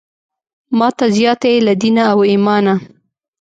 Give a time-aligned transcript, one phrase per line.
[0.79, 2.75] ماته زیاته یې له دینه او ایمانه.